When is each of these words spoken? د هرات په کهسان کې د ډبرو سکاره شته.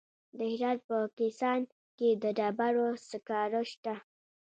د 0.37 0.39
هرات 0.53 0.79
په 0.89 0.97
کهسان 1.17 1.61
کې 1.97 2.09
د 2.21 2.23
ډبرو 2.37 2.87
سکاره 3.09 3.61
شته. 3.71 3.95